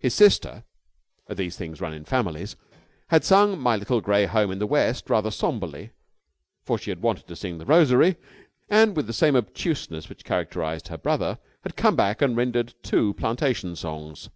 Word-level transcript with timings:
His 0.00 0.12
sister 0.12 0.64
these 1.28 1.56
things 1.56 1.80
run 1.80 1.94
in 1.94 2.04
families 2.04 2.56
had 3.10 3.22
sung 3.22 3.60
'My 3.60 3.76
Little 3.76 4.00
Gray 4.00 4.26
Home 4.26 4.50
in 4.50 4.58
the 4.58 4.66
West' 4.66 5.08
rather 5.08 5.30
sombrely, 5.30 5.90
for 6.64 6.78
she 6.78 6.90
had 6.90 7.00
wanted 7.00 7.28
to 7.28 7.36
sing 7.36 7.58
the 7.58 7.64
'Rosary,' 7.64 8.16
and, 8.68 8.96
with 8.96 9.06
the 9.06 9.12
same 9.12 9.36
obtuseness 9.36 10.08
which 10.08 10.24
characterised 10.24 10.88
her 10.88 10.98
brother, 10.98 11.38
had 11.62 11.76
come 11.76 11.94
back 11.94 12.20
and 12.20 12.36
rendered 12.36 12.74
two 12.82 13.14
plantation 13.14 13.76
songs. 13.76 14.30